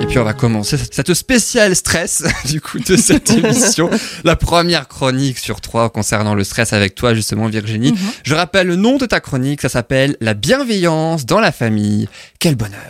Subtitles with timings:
[0.00, 3.90] Et puis on va commencer cette spéciale stress du coup de cette émission.
[4.24, 7.92] La première chronique sur trois concernant le stress avec toi justement Virginie.
[7.92, 7.98] Mhm.
[8.24, 12.08] Je rappelle le nom de ta chronique, ça s'appelle La bienveillance dans la famille.
[12.38, 12.80] Quel bonheur.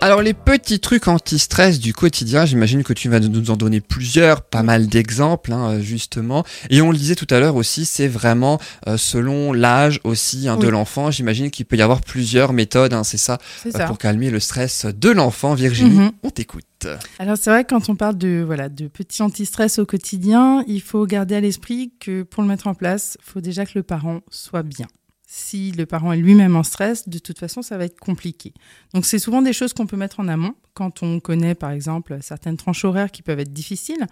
[0.00, 4.42] Alors les petits trucs anti-stress du quotidien, j'imagine que tu vas nous en donner plusieurs,
[4.42, 6.44] pas mal d'exemples hein, justement.
[6.70, 10.56] Et on le disait tout à l'heure aussi, c'est vraiment euh, selon l'âge aussi hein,
[10.56, 11.10] de l'enfant.
[11.10, 13.86] J'imagine qu'il peut y avoir plusieurs méthodes, hein, c'est ça, euh, ça.
[13.86, 15.54] pour calmer le stress de l'enfant.
[15.54, 16.12] Virginie, Mhm.
[16.22, 16.86] on t'écoute.
[17.18, 20.80] Alors c'est vrai que quand on parle de voilà de petits anti-stress au quotidien, il
[20.80, 23.82] faut garder à l'esprit que pour le mettre en place, il faut déjà que le
[23.82, 24.86] parent soit bien.
[25.30, 28.54] Si le parent est lui-même en stress, de toute façon, ça va être compliqué.
[28.94, 32.16] Donc c'est souvent des choses qu'on peut mettre en amont quand on connaît par exemple
[32.22, 34.06] certaines tranches horaires qui peuvent être difficiles.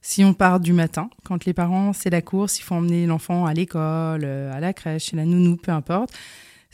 [0.00, 3.44] Si on part du matin, quand les parents c'est la course, il faut emmener l'enfant
[3.44, 6.14] à l'école, euh, à la crèche, chez la nounou, peu importe.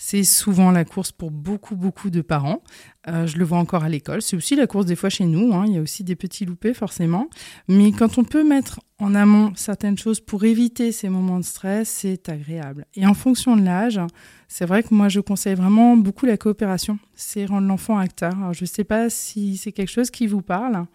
[0.00, 2.62] C'est souvent la course pour beaucoup, beaucoup de parents.
[3.08, 4.22] Euh, je le vois encore à l'école.
[4.22, 5.52] C'est aussi la course des fois chez nous.
[5.52, 5.64] hein.
[5.66, 7.28] Il y a aussi des petits loupés, forcément.
[7.66, 11.88] Mais quand on peut mettre en amont certaines choses pour éviter ces moments de stress,
[11.88, 12.86] c'est agréable.
[12.94, 14.00] Et en fonction de l'âge,
[14.46, 17.00] c'est vrai que moi, je conseille vraiment beaucoup la coopération.
[17.16, 18.52] C'est rendre l'enfant acteur.
[18.52, 20.86] Je ne sais pas si c'est quelque chose qui vous parle.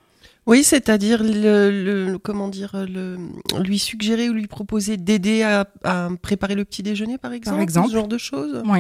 [0.46, 3.18] Oui, c'est-à-dire le, le- comment dire le,
[3.64, 7.88] lui suggérer ou lui proposer d'aider à, à préparer le petit déjeuner par exemple, exemple.
[7.90, 8.62] ce genre de choses.
[8.66, 8.80] Oui.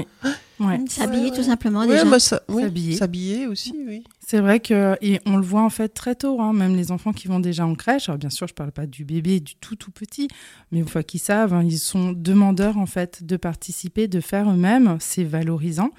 [0.60, 0.80] Ouais.
[0.90, 1.44] S'habiller Ouais, tout ouais.
[1.44, 2.06] simplement Ouais, déjà.
[2.06, 2.96] bah, ça- oui, S'habiller.
[2.98, 4.04] s'habiller aussi, oui.
[4.26, 7.14] C'est vrai que, et on le voit en fait très tôt, hein, même les enfants
[7.14, 8.10] qui vont déjà en crèche.
[8.10, 10.28] Alors bien sûr, je parle pas du bébé, du tout tout petit,
[10.72, 14.50] mais une fois qu'ils savent, hein, ils sont demandeurs en fait de participer, de faire
[14.50, 14.98] eux-mêmes.
[15.00, 15.92] C'est valorisant.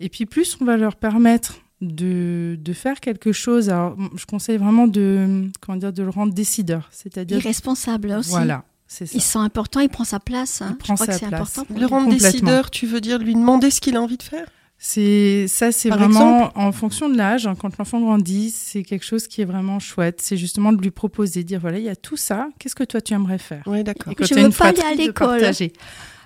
[0.00, 4.56] Et puis plus on va leur permettre de, de faire quelque chose, alors je conseille
[4.56, 8.30] vraiment de, comment dire, de le rendre décideur, c'est-à-dire Irresponsable aussi.
[8.30, 9.12] voilà, c'est ça.
[9.14, 10.62] Il se sent important, il prend sa place.
[10.62, 10.68] hein.
[10.70, 11.40] Il prend Je crois sa que c'est place.
[11.40, 11.64] important.
[11.64, 14.46] pour Le rendre décideur, tu veux dire lui demander ce qu'il a envie de faire?
[14.78, 17.46] C'est ça, c'est Par vraiment en fonction de l'âge.
[17.46, 20.20] hein, quand l'enfant grandit, c'est quelque chose qui est vraiment chouette.
[20.20, 22.48] C'est justement de lui proposer, dire voilà, il y a tout ça.
[22.58, 23.62] Qu'est-ce que toi tu aimerais faire?
[23.66, 24.12] Oui, d'accord.
[24.20, 25.42] Je veux pas aller à l'école.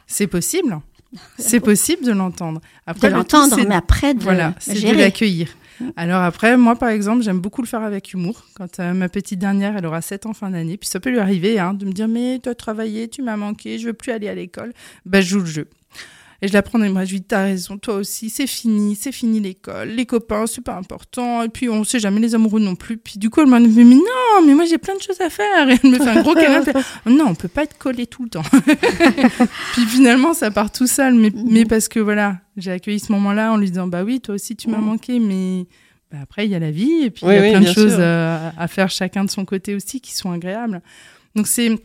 [0.07, 0.81] C'est possible.
[1.39, 2.61] C'est possible de l'entendre.
[2.87, 4.97] Après, De l'entendre, mais après de voilà, c'est de gérer.
[4.99, 5.49] l'accueillir.
[5.97, 8.45] Alors après, moi par exemple, j'aime beaucoup le faire avec humour.
[8.55, 11.21] Quand euh, ma petite dernière, elle aura 7 ans fin d'année, puis ça peut lui
[11.21, 14.29] arriver hein, de me dire mais toi travaillé, tu m'as manqué, je veux plus aller
[14.29, 14.73] à l'école.
[15.07, 15.69] Ben je joue le jeu.
[16.41, 18.47] Et je la prends dans les bras, je lui dis t'as raison, toi aussi, c'est
[18.47, 22.37] fini, c'est fini l'école, les copains, c'est pas important, et puis on sait jamais les
[22.37, 22.97] amoureux non plus.
[22.97, 25.31] Puis du coup, elle m'a dit mais non, mais moi j'ai plein de choses à
[25.31, 25.69] faire.
[25.69, 26.63] Et elle me fait un gros câlin,
[27.07, 28.43] non, on peut pas être collé tout le temps.
[29.73, 33.53] puis finalement, ça part tout seul, mais, mais parce que voilà, j'ai accueilli ce moment-là
[33.53, 34.85] en lui disant bah oui, toi aussi tu m'as Mhm.
[34.85, 35.67] manqué, mais
[36.13, 37.61] bah, après il y a la vie et puis Oui, il y a oui, plein
[37.61, 40.83] de choses euh, à faire chacun de son côté aussi qui sont agréables.
[41.35, 41.77] Donc c'est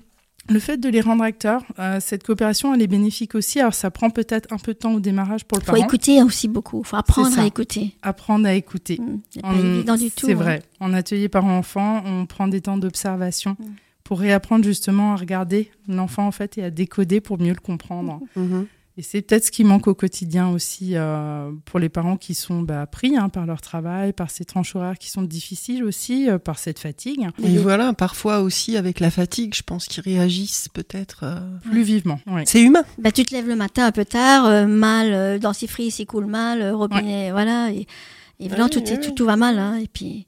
[0.49, 3.59] le fait de les rendre acteurs, euh, cette coopération, elle est bénéfique aussi.
[3.59, 5.85] Alors ça prend peut-être un peu de temps au démarrage pour le Il faut parent.
[5.85, 6.81] écouter aussi beaucoup.
[6.83, 7.95] Il faut apprendre à écouter.
[8.01, 8.99] Apprendre à écouter.
[9.01, 9.19] Mm.
[9.29, 10.25] C'est pas En- évident du tout.
[10.25, 10.35] C'est hein.
[10.35, 10.63] vrai.
[10.79, 13.63] En atelier parent-enfant, on prend des temps d'observation Mm.
[14.03, 18.19] pour réapprendre justement à regarder l'enfant en fait et à décoder pour mieux le comprendre.
[18.35, 18.65] Mhm.
[18.95, 22.61] Et c'est peut-être ce qui manque au quotidien aussi euh, pour les parents qui sont
[22.61, 26.37] bah, pris hein, par leur travail, par ces tranches horaires qui sont difficiles aussi, euh,
[26.37, 31.21] par cette fatigue, Et voilà, parfois aussi avec la fatigue, je pense qu'ils réagissent peut-être.
[31.23, 31.39] euh,
[31.71, 32.19] plus vivement.
[32.27, 32.43] Ouais.
[32.45, 32.83] C'est humain.
[32.99, 36.27] Bah, tu te lèves le matin un peu tard, euh, mal, euh, dentifrice, il coule
[36.27, 37.71] mal, euh, robinet, voilà.
[37.71, 37.87] Et,
[38.39, 39.57] évidemment, Oui, tout, est- tout, tout va mal.
[39.57, 40.27] hein, et puis,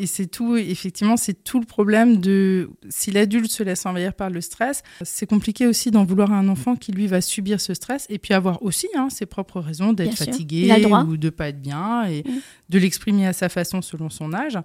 [0.00, 4.30] Et c'est- tout, effectivement, c'est tout le problème de si l'adulte se laisse envahir par
[4.30, 7.74] le stress, c'est compliqué aussi d'en vouloir à un enfant qui lui va subir ce
[7.74, 10.68] stress et puis avoir aussi hein, ses propres raisons d'être fatigué
[11.04, 12.40] ou de pas être bien et Mm.
[12.70, 14.58] de l'exprimer à sa façon selon son âge.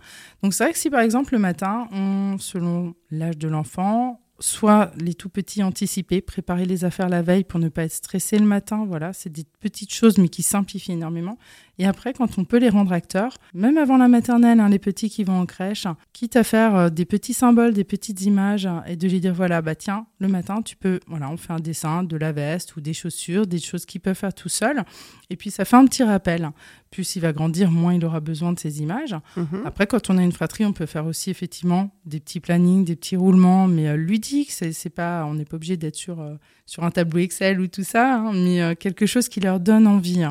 [0.44, 4.92] Donc c'est vrai que si par exemple le matin, on, selon l'âge de l'enfant, soit
[4.98, 8.46] les tout petits anticipés, préparer les affaires la veille pour ne pas être stressé le
[8.46, 11.38] matin, voilà, c'est des petites choses mais qui simplifient énormément.
[11.80, 15.10] Et après, quand on peut les rendre acteurs, même avant la maternelle, hein, les petits
[15.10, 18.84] qui vont en crèche, quitte à faire euh, des petits symboles, des petites images, hein,
[18.86, 21.60] et de lui dire voilà, bah tiens, le matin, tu peux, voilà, on fait un
[21.60, 24.84] dessin de la veste ou des chaussures, des choses qu'il peut faire tout seul.
[25.30, 26.52] Et puis ça fait un petit rappel.
[26.92, 29.16] Plus il va grandir, moins il aura besoin de ces images.
[29.38, 29.62] Mhm.
[29.64, 32.96] Après, quand on a une fratrie, on peut faire aussi effectivement des petits plannings, des
[32.96, 34.52] petits roulements, mais euh, ludiques.
[34.52, 36.36] C'est, pas, on n'est pas obligé d'être sur euh,
[36.70, 39.88] sur un tableau Excel ou tout ça, hein, mais euh, quelque chose qui leur donne
[39.88, 40.24] envie.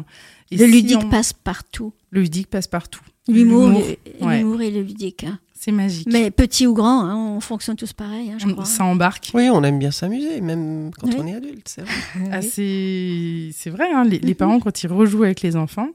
[0.50, 1.92] Et le si ludique on- passe partout.
[2.10, 3.00] Le ludique passe partout.
[3.28, 4.38] L'humour, L'humour, et- ouais.
[4.38, 5.24] l'humour et le ludique.
[5.24, 5.38] hein.
[5.60, 6.06] C'est magique.
[6.10, 8.64] Mais petit ou grand, hein, on fonctionne tous pareil, hein, je On- crois.
[8.64, 9.30] ça embarque.
[9.34, 11.16] Oui, on aime bien s'amuser, même quand Oui.
[11.18, 11.68] on est adulte.
[11.68, 11.92] c'est vrai.
[12.32, 15.88] Ah, c'est, c'est vrai, hein, les, les parents, quand ils rejouent avec les enfants,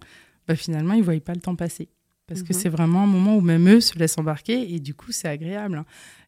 [0.47, 1.88] bah, finalement, ils ne voient pas le temps passer.
[2.28, 2.60] Parce que Mhm.
[2.60, 5.84] c'est vraiment un moment où même eux se laissent embarquer et du coup, c'est agréable.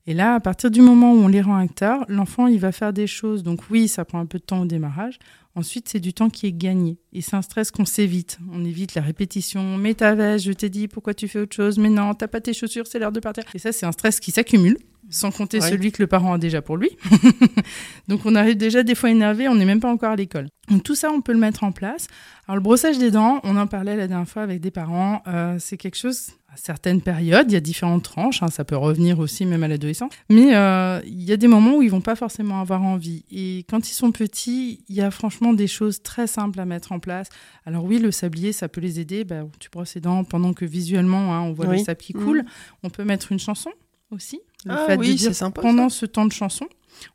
[0.07, 2.91] Et là, à partir du moment où on les rend acteurs, l'enfant, il va faire
[2.93, 3.43] des choses.
[3.43, 5.17] Donc oui, ça prend un peu de temps au démarrage.
[5.55, 6.97] Ensuite, c'est du temps qui est gagné.
[7.13, 8.37] Et c'est un stress qu'on s'évite.
[8.51, 9.77] On évite la répétition.
[9.77, 11.77] Mais ta veste, je t'ai dit, pourquoi tu fais autre chose?
[11.79, 13.43] Mais non, t'as pas tes chaussures, c'est l'heure de partir.
[13.53, 14.77] Et ça, c'est un stress qui s'accumule,
[15.09, 15.69] sans compter Ouais.
[15.69, 16.89] celui que le parent a déjà pour lui.
[18.07, 20.47] Donc on arrive déjà des fois énervé, on n'est même pas encore à l'école.
[20.69, 22.07] Donc tout ça, on peut le mettre en place.
[22.47, 25.57] Alors le brossage des dents, on en parlait la dernière fois avec des parents, euh,
[25.59, 29.19] c'est quelque chose à certaines périodes, il y a différentes tranches, hein, ça peut revenir
[29.19, 32.15] aussi même à l'adolescence, mais euh, il y a des moments où ils vont pas
[32.15, 33.25] forcément avoir envie.
[33.29, 36.93] Et quand ils sont petits, il y a franchement des choses très simples à mettre
[36.93, 37.27] en place.
[37.65, 39.25] Alors oui, le sablier, ça peut les aider.
[39.25, 41.77] Bah, tu brosses les dents pendant que visuellement, hein, on voit Oui.
[41.79, 42.23] le sable qui Mhm.
[42.23, 42.45] coule.
[42.83, 43.71] On peut mettre une chanson
[44.11, 44.39] aussi.
[44.65, 46.65] Le Ah fait de oui, dire sympa, pendant ce temps de chanson,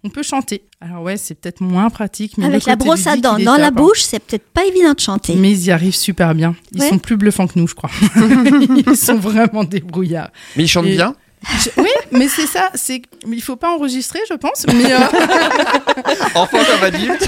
[0.05, 0.63] on peut chanter.
[0.81, 3.71] Alors ouais, c'est peut-être moins pratique, mais Avec la brosse à dents dans la hein.
[3.73, 5.35] bouche, c'est peut-être pas évident de chanter.
[5.35, 6.55] Mais ils y arrivent super bien.
[6.73, 6.89] Ils Ouais.
[6.89, 7.91] sont plus bluffants que nous, je crois.
[8.87, 10.31] ils sont vraiment débrouillards.
[10.57, 11.15] Mais il chante Et- bien?
[11.59, 12.71] Je- Oui, mais c'est ça.
[12.75, 14.67] C'est il faut pas enregistrer, je pense.
[14.67, 14.99] Mais, euh,
[16.35, 17.27] Enfant comme adulte.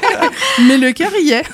[0.66, 1.44] mais le cœur y est.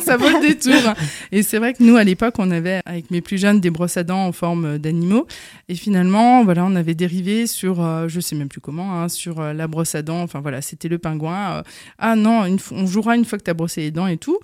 [0.04, 0.94] ça vaut le détour.
[1.32, 3.96] Et c'est vrai que nous, à l'époque, on avait avec mes plus jeunes des brosses
[3.96, 5.26] à dents en forme d'animaux.
[5.68, 9.40] Et finalement, voilà, on avait dérivé sur, euh, je sais même plus comment, hein, sur
[9.40, 10.22] euh, la brosse à dents.
[10.22, 11.58] Enfin voilà, c'était le pingouin.
[11.58, 11.62] Euh,
[11.98, 14.38] ah non, une on jouera une fois que tu as brossé les dents et tout.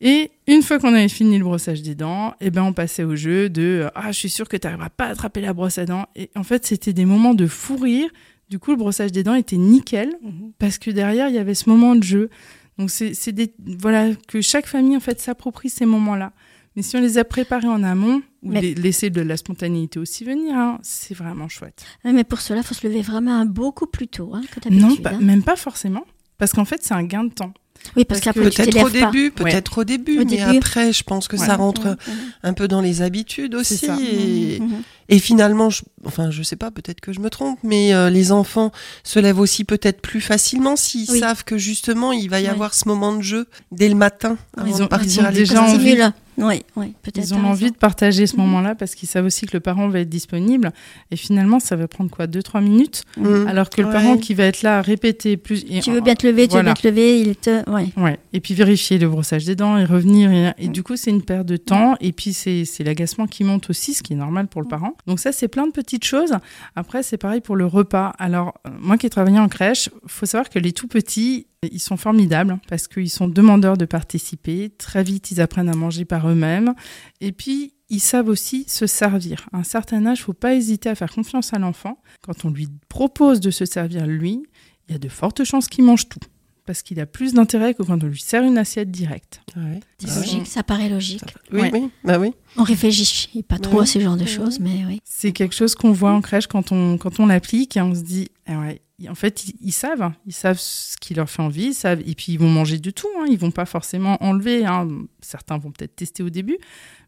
[0.00, 3.16] Et une fois qu'on avait fini le brossage des dents, eh ben on passait au
[3.16, 5.78] jeu de euh, ah je suis sûre que tu n'arriveras pas à attraper la brosse
[5.78, 6.06] à dents.
[6.14, 8.08] Et en fait c'était des moments de fou rire.
[8.48, 10.14] Du coup le brossage des dents était nickel
[10.58, 12.30] parce que derrière il y avait ce moment de jeu.
[12.78, 16.32] Donc c'est des voilà que chaque famille en fait s'approprie ces moments-là.
[16.76, 20.22] Mais si on les a préparés en amont ou Mais- laisser de la spontanéité aussi
[20.22, 21.84] venir, hein, c'est vraiment chouette.
[22.04, 25.02] Mais pour cela, il faut se lever vraiment beaucoup plus tôt hein, que Non, d'habitude.
[25.02, 25.18] pas- hein.
[25.20, 26.04] même pas forcément.
[26.36, 27.52] Parce qu'en fait, c'est un gain de temps.
[27.96, 30.56] Oui, parce parce qu'après, Peut-être au début, peut-être au début, Au mais début.
[30.58, 31.46] après, je pense que Ouais.
[31.46, 31.96] ça rentre Mhm,
[32.42, 33.76] un peu dans les habitudes aussi.
[33.78, 33.96] ça.
[34.00, 34.82] Et, mhm, mhm.
[35.08, 38.32] et finalement, je, enfin, je sais pas, peut-être que je me trompe, mais euh, les
[38.32, 38.72] enfants
[39.04, 41.20] se lèvent aussi peut-être plus facilement s'ils Oui.
[41.20, 42.48] savent que justement, il va y Ouais.
[42.50, 45.26] avoir ce moment de jeu dès le matin avant Ils ont- de ils partir ont
[45.26, 45.96] à déjà envie.
[46.38, 47.18] Oui, oui, peut-être.
[47.26, 47.48] Ils ont raison.
[47.48, 48.42] envie de partager ce Mhm.
[48.42, 50.72] moment-là parce qu'ils savent aussi que le parent va être disponible.
[51.10, 53.46] Et finalement, ça va prendre quoi Deux, trois minutes Mhm.
[53.48, 53.92] Alors que le Ouais.
[53.92, 55.64] parent qui va être là à répéter plus.
[55.68, 57.68] et- Tu veux bien te lever, tu veux bien te lever, il te.
[57.70, 57.88] Ouais.
[57.96, 58.18] Ouais.
[58.32, 60.30] Et puis vérifier le brossage des dents et revenir.
[60.30, 61.96] Et, et du coup, c'est une perte de temps.
[62.00, 64.94] Et puis, c'est c'est l'agacement qui monte aussi, ce qui est normal pour le parent.
[65.06, 66.32] Donc, ça, c'est plein de petites choses.
[66.76, 68.12] Après, c'est pareil pour le repas.
[68.18, 71.80] Alors, euh, moi qui ai travaillé en crèche, faut savoir que les tout petits, ils
[71.80, 74.70] sont formidables parce qu'ils sont demandeurs de participer.
[74.78, 76.74] Très vite, ils apprennent à manger par eux-mêmes.
[77.20, 79.48] Et puis, ils savent aussi se servir.
[79.52, 82.00] À un certain âge, faut pas hésiter à faire confiance à l'enfant.
[82.22, 84.42] Quand on lui propose de se servir lui,
[84.88, 86.20] il y a de fortes chances qu'il mange tout.
[86.64, 89.40] Parce qu'il a plus d'intérêt que quand on lui sert une assiette directe.
[89.56, 89.80] Ouais.
[89.98, 91.22] C'est Ah logique, ça paraît logique.
[91.50, 91.70] Oui, Ouais.
[91.72, 92.32] oui, bah oui.
[92.58, 93.82] On réfléchit pas trop Ouais.
[93.84, 95.00] à ce genre de choses, mais oui.
[95.02, 98.02] C'est quelque chose qu'on voit en crèche quand on, quand on l'applique et on se
[98.02, 101.66] dit, ah ouais, en fait, ils, ils savent, ils savent ce qui leur fait envie,
[101.66, 104.64] ils savent, et puis ils vont manger du tout, hein, ils vont pas forcément enlever,
[104.66, 104.88] hein.
[105.20, 106.58] certains vont peut-être tester au début,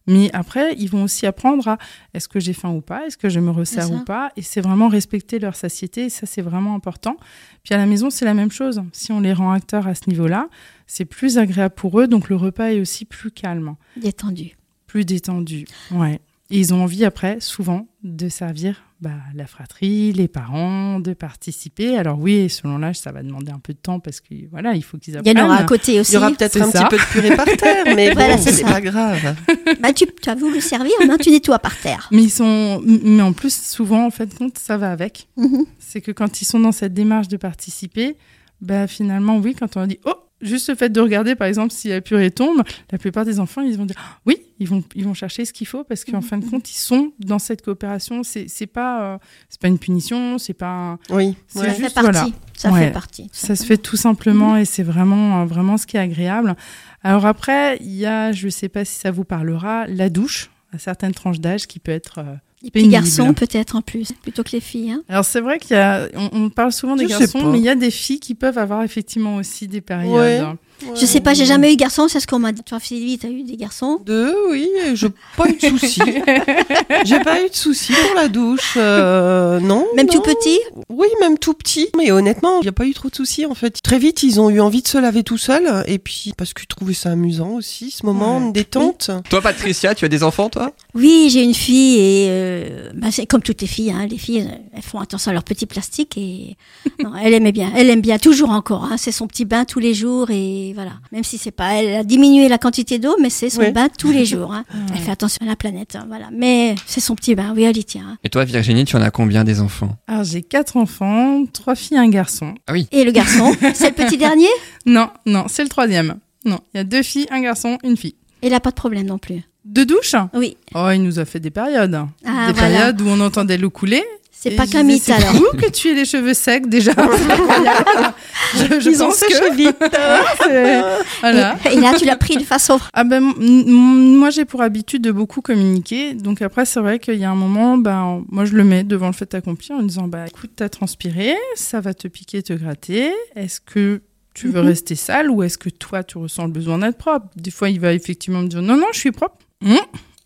[0.07, 1.79] mais après, ils vont aussi apprendre à
[2.15, 4.61] est-ce que j'ai faim ou pas, est-ce que je me resserre ou pas, et c'est
[4.61, 7.17] vraiment respecter leur satiété, et ça c'est vraiment important.
[7.65, 10.09] Puis à la maison, c'est la même chose, si on les rend acteurs à ce
[10.09, 10.49] niveau-là,
[10.87, 14.57] c'est plus agréable pour eux, donc le repas est aussi plus calme Détendu.
[14.87, 15.67] plus détendu.
[15.91, 16.21] Ouais.
[16.51, 21.97] Et ils ont envie après, souvent, de servir bah, la fratrie, les parents, de participer.
[21.97, 24.83] Alors oui, selon l'âge, ça va demander un peu de temps parce que voilà, il
[24.85, 25.39] faut qu'ils Il y apprennent.
[25.39, 26.13] en aura à côté aussi.
[26.13, 26.85] Il y aura peut-être un ça.
[26.85, 29.37] petit peu de purée par terre, mais Voilà, bon, c'est pas grave.
[29.81, 32.09] Bah, tu, tu as voulu servir, maintenant tu nettoies par terre.
[32.13, 35.29] Mais ils sont, mais en plus, souvent, en fait, compte, ça va avec.
[35.37, 35.65] Mhm.
[35.79, 38.17] C'est que quand ils sont dans cette démarche de participer,
[38.61, 41.89] bah finalement, oui, quand on dit oh, juste le fait de regarder, par exemple, si
[41.89, 45.05] la purée tombe, la plupart des enfants, ils vont dire Ah, oui, ils vont, ils
[45.05, 48.23] vont chercher ce qu'il faut parce qu'en fin de compte, ils sont dans cette coopération.
[48.23, 49.19] C'est, c'est pas, euh,
[49.49, 50.67] c'est pas une punition, c'est pas.
[50.67, 51.69] un- Oui, C'est ouais.
[51.69, 52.01] Ça fait partie.
[52.01, 52.27] voilà.
[52.55, 52.87] Ça Ouais.
[52.87, 53.29] fait partie.
[53.33, 56.55] Ça se fait tout simplement et c'est vraiment, euh, vraiment ce qui est agréable.
[57.03, 60.79] Alors après, il y a, je sais pas si ça vous parlera, la douche à
[60.79, 62.19] certaines tranches d'âge qui peut être.
[62.19, 62.93] euh, Les petits pénible.
[62.93, 64.91] garçons peut-être en plus, plutôt que les filles.
[64.91, 65.03] Hein.
[65.09, 67.65] Alors c'est vrai qu'il y a, on, on parle souvent des Je garçons, mais il
[67.65, 70.13] y a des filles qui peuvent avoir effectivement aussi des périodes.
[70.13, 70.57] Ouais.
[70.95, 72.63] Je sais pas, j'ai jamais eu garçon, c'est ce qu'on m'a dit.
[72.63, 73.99] Toi, Sylvie, t'as eu des garçons?
[74.05, 75.07] Deux, oui, je
[75.37, 76.01] pas eu de soucis.
[77.05, 78.75] J'ai pas eu de soucis pour la douche.
[78.77, 79.87] euh, non.
[79.95, 80.13] Même non.
[80.13, 80.59] tout petit?
[80.89, 81.89] Oui, même tout petit.
[81.97, 83.81] Mais honnêtement, il n'y a pas eu trop de soucis en fait.
[83.83, 85.85] Très vite, ils ont eu envie de se laver tout seuls.
[85.87, 88.49] Et puis, parce qu'ils trouvaient ça amusant aussi, ce moment Ouais.
[88.49, 89.11] de détente.
[89.31, 90.73] Toi, Patricia, tu as des enfants, toi?
[90.95, 93.91] Oui, j'ai une fille et euh, bah, c'est comme toutes les filles.
[93.93, 96.57] Hein, les filles, elles font attention à leur petit plastique et
[97.03, 97.71] non, elle aimait bien.
[97.77, 98.85] Elle aime bien toujours encore.
[98.85, 100.93] Hein, c'est son petit bain tous les jours et et voilà.
[101.11, 104.13] Même si c'est pas, elle a diminué la quantité d'eau, mais c'est son bain tous
[104.13, 104.53] les jours.
[104.53, 104.65] hein.
[104.95, 106.29] Elle fait attention à la planète, hein, voilà.
[106.33, 108.07] Mais c'est son petit bain, oui, elle y tient.
[108.13, 108.19] hein.
[108.25, 109.97] Et toi, Virginie, tu en as combien des enfants?
[110.07, 112.55] Alors j'ai quatre enfants, trois filles, un garçon.
[112.93, 114.49] Et le garçon, c'est le petit dernier?
[114.87, 116.17] Non, non, c'est le troisième.
[116.45, 118.15] Non, il y a deux filles, un garçon, une fille.
[118.43, 119.43] Il a pas de problème non plus?
[119.67, 120.15] De douche?
[120.35, 120.57] Oui.
[120.75, 121.95] Oh, il nous a fait des périodes.
[122.25, 122.53] Ah, des voilà.
[122.55, 124.03] périodes où on entendait l'eau couler.
[124.43, 125.35] C'est pas qu'un mythe c'est alors.
[125.35, 126.93] fou que tu aies les cheveux secs déjà.
[128.55, 129.77] C'est je, je Ils ont pense séché que vite.
[130.43, 130.83] c'est-
[131.21, 131.57] voilà.
[131.71, 132.81] Et, et là, tu l'as pris de façon.
[132.93, 137.25] Ah ben, moi j'ai pour habitude de beaucoup communiquer, donc après c'est vrai qu'il y
[137.25, 140.25] a un moment, ben, moi je le mets devant le fait accompli en disant bah
[140.27, 144.01] écoute t'as transpiré, ça va te piquer, te gratter, est-ce que
[144.35, 144.69] tu veux Mhm.
[144.69, 147.27] rester sale ou est-ce que toi tu ressens le besoin d'être propre?
[147.37, 149.37] Des fois il va effectivement me dire non non je suis propre.
[149.65, 149.77] Hum,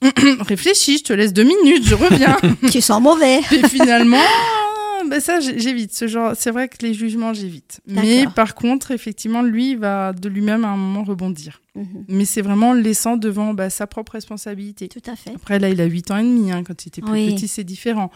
[0.41, 2.37] Réfléchis, je te laisse deux minutes, je reviens.
[2.71, 3.39] tu sens mauvais.
[3.53, 4.19] Et finalement,
[5.09, 6.33] ben ça, j'ai- j'évite ce genre.
[6.39, 7.81] C'est vrai que les jugements, j'évite.
[7.87, 11.61] Mais par contre, effectivement, lui, il va de lui-même à un moment rebondir.
[11.75, 14.89] Mhm, Mais c'est vraiment laissant devant bah, sa propre responsabilité.
[14.89, 15.31] Tout à fait.
[15.35, 16.53] Après, là, il a 8 ans et demi.
[16.53, 17.35] hein, quand il était plus Oui.
[17.35, 18.11] petit, c'est différent.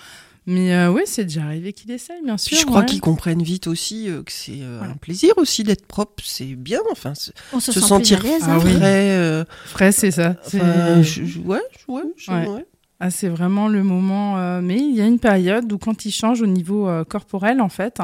[0.47, 2.51] Mais euh, oui, c'est déjà arrivé qu'il essaye, bien sûr.
[2.53, 2.87] Puis je crois ouais.
[2.87, 4.95] qu'ils comprennent vite aussi euh, que c'est euh, Voilà.
[4.95, 6.81] un plaisir aussi d'être propre, c'est bien.
[6.91, 8.43] Enfin, se, On se, se sent sentir plus à l'aise.
[8.47, 8.61] Ah hein.
[8.65, 8.73] oui.
[8.75, 9.11] frais.
[9.19, 10.37] euh, Frais, c'est ça.
[10.43, 12.49] C'est- enfin, je- je- ouais, je- ouais, je- Ouais.
[12.49, 12.67] ouais.
[13.01, 14.39] Ah, c'est vraiment le moment.
[14.39, 17.61] euh, mais il y a une période où, quand ils changent au niveau euh, corporel,
[17.61, 17.99] en fait,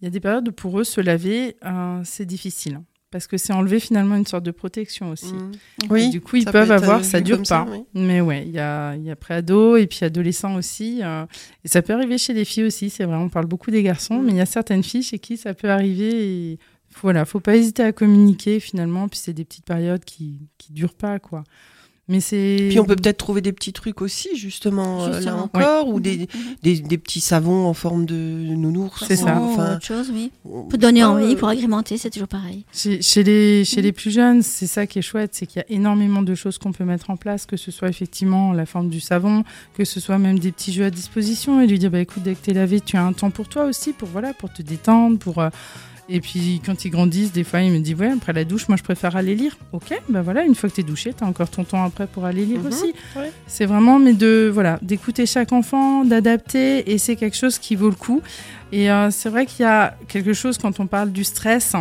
[0.00, 2.80] il y a des périodes où pour eux, se laver, euh, c'est difficile.
[3.12, 5.32] Parce que c'est enlever finalement une sorte de protection aussi.
[5.32, 5.52] Mm.
[5.84, 7.44] Et Oui, du coup, ils peuvent avoir, euh, ça dure pas.
[7.44, 7.84] ça, oui.
[7.94, 11.00] Mais ouais, il y a, y a préado et puis adolescent aussi.
[11.02, 11.24] euh,
[11.64, 13.16] et ça peut arriver chez les filles aussi, c'est vrai.
[13.16, 15.70] On parle beaucoup des garçons, mais il y a certaines filles chez qui ça peut
[15.70, 16.52] arriver.
[16.52, 16.58] Et
[17.00, 19.06] voilà, faut pas hésiter à communiquer finalement.
[19.08, 21.44] Puis c'est des petites périodes qui qui durent pas quoi.
[22.08, 22.66] Mais c'est.
[22.68, 25.42] Puis on peut peut-être trouver des petits trucs aussi, justement, euh, là Justement.
[25.52, 26.26] encore, ou des, Mhm.
[26.62, 29.04] des, des petits savons en forme de nounours.
[29.08, 29.40] C'est ça.
[29.40, 30.30] Ou Enfin, autre chose, oui.
[30.44, 32.64] Pour donner euh, envie, pour agrémenter, c'est toujours pareil.
[32.72, 35.62] Chez, chez les, chez les plus jeunes, c'est ça qui est chouette, c'est qu'il y
[35.62, 38.88] a énormément de choses qu'on peut mettre en place, que ce soit effectivement la forme
[38.88, 39.42] du savon,
[39.74, 42.34] que ce soit même des petits jeux à disposition, et lui dire bah écoute dès
[42.36, 45.18] que t'es lavé, tu as un temps pour toi aussi, pour voilà, pour te détendre,
[45.18, 45.48] pour euh,
[46.08, 48.76] et puis quand ils grandissent, des fois ils me disent ouais après la douche, moi
[48.76, 49.56] je préfère aller lire.
[49.72, 52.44] Ok, bah voilà, une fois que t'es douché, t'as encore ton temps après pour aller
[52.44, 52.94] lire Mhm, aussi.
[53.16, 53.32] ouais.
[53.46, 57.88] C'est vraiment mais de voilà d'écouter chaque enfant, d'adapter, et c'est quelque chose qui vaut
[57.90, 58.22] le coup.
[58.72, 61.74] Et euh, c'est vrai qu'il y a quelque chose quand on parle du stress.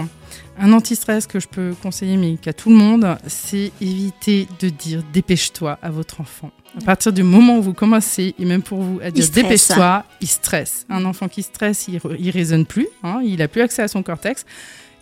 [0.57, 5.03] Un anti-stress que je peux conseiller, mais qu'à tout le monde, c'est éviter de dire
[5.13, 6.51] dépêche-toi à votre enfant.
[6.77, 10.27] À partir du moment où vous commencez, et même pour vous, à dire dépêche-toi, il
[10.27, 10.85] stresse.
[10.89, 14.03] Un enfant qui stresse, il, il raisonne plus, hein, il a plus accès à son
[14.03, 14.45] cortex.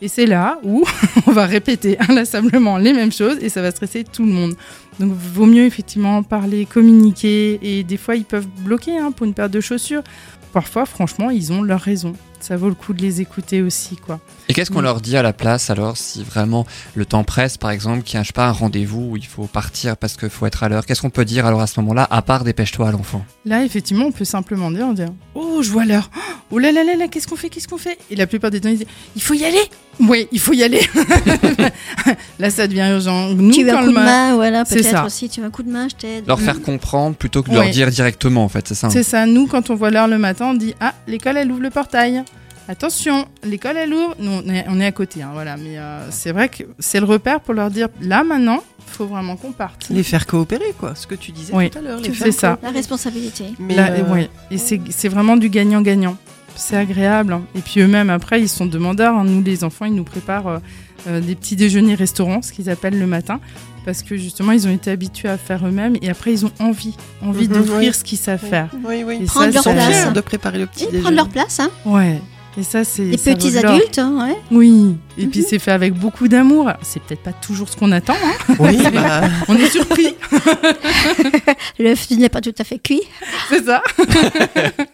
[0.02, 0.84] Et c'est là où
[1.28, 4.56] on va répéter inlassablement les mêmes choses et ça va stresser tout le monde.
[5.00, 9.34] Donc, vaut mieux effectivement parler, communiquer et des fois ils peuvent bloquer hein, pour une
[9.34, 10.04] paire de chaussures.
[10.52, 12.14] Parfois, franchement, ils ont leur raison.
[12.44, 14.20] Ça vaut le coup de les écouter aussi, quoi.
[14.50, 14.84] Et qu'est-ce qu'on Mm.
[14.84, 18.20] leur dit à la place alors si vraiment le temps presse par exemple, qu'il y
[18.20, 20.68] a je sais pas, un rendez-vous où il faut partir parce qu'il faut être à
[20.70, 23.24] l'heure Qu'est-ce qu'on peut dire alors à ce moment-là à part dépêche-toi à l'enfant?
[23.46, 25.04] Là, effectivement, on peut simplement dire, on dit,
[25.36, 26.10] oh, je vois l'heure.
[26.52, 27.98] Oh là là là là, qu'est-ce qu'on fait, qu'est-ce qu'on fait?
[28.12, 29.62] Et la plupart des temps, ils disent, il faut y aller.
[30.00, 30.82] Oui, il faut y aller.
[32.40, 33.30] là, ça devient urgent.
[33.30, 35.06] Nous, tu veux un le coup de ma- main, voilà, C'est peut-être ça.
[35.06, 35.30] aussi.
[35.30, 36.28] Tu veux un coup de main, je t'aide.
[36.28, 39.04] Leur faire comprendre plutôt que de leur dire directement en fait, c'est ça hein C'est
[39.04, 39.26] ça.
[39.26, 42.24] Nous, quand on voit l'heure le matin, on dit, ah, l'école, elle ouvre le portail.
[42.70, 44.16] Attention, l'école, elle ouvre.
[44.20, 45.58] Nous, on est, on est à côté, hein, voilà.
[45.58, 49.06] Mais euh, c'est vrai que c'est le repère pour leur dire, là, maintenant, il faut
[49.06, 49.88] vraiment qu'on parte.
[49.90, 50.96] Les faire coopérer, quoi.
[50.96, 52.00] Ce que tu disais Oui, tout à l'heure.
[52.00, 52.60] les c'est faire ça.
[52.64, 53.46] La responsabilité.
[53.60, 54.24] Mais, Là, euh.
[54.50, 56.16] Et c'est c'est vraiment du gagnant-gagnant.
[56.56, 57.34] C'est agréable.
[57.34, 57.44] hein.
[57.56, 59.16] Et puis eux-mêmes, après, ils sont demandeurs.
[59.18, 59.24] hein.
[59.26, 60.62] Nous, les enfants, ils nous préparent
[61.08, 63.42] euh, des petits déjeuners restaurants, ce qu'ils appellent le matin.
[63.86, 65.98] Parce que justement, ils ont été habitués à faire eux-mêmes.
[66.02, 66.96] Et après, ils ont envie.
[67.22, 67.94] Envie Mhm, d'offrir oui.
[67.94, 68.50] ce qu'ils savent Oui.
[68.50, 68.70] faire.
[68.88, 69.18] Oui, oui.
[69.22, 70.04] Et Prendre ça, leur Ils place.
[70.04, 71.02] fiers de préparer le petit Et déjeuner.
[71.02, 71.70] prendre leur place, hein.
[71.86, 72.22] Ouais.
[72.58, 73.04] Et ça, c'est.
[73.04, 74.38] Les ça petits adultes, hein, ouais.
[74.52, 74.96] Oui.
[75.18, 75.46] Et puis, Mhm.
[75.50, 76.72] c'est fait avec beaucoup d'amour.
[76.84, 78.14] C'est peut-être pas toujours ce qu'on attend.
[78.24, 78.56] hein.
[78.60, 80.16] Oui, bah, On est surpris.
[81.80, 83.02] L'œuf n'est pas tout à fait cuit.
[83.50, 83.82] c'est ça.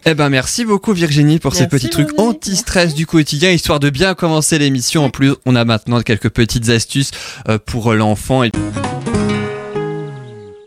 [0.05, 4.15] Eh ben merci beaucoup Virginie pour ces petits trucs anti-stress du quotidien, histoire de bien
[4.15, 5.03] commencer l'émission.
[5.05, 7.11] En plus, on a maintenant quelques petites astuces
[7.47, 8.43] euh, pour l'enfant.
[8.43, 8.51] Et...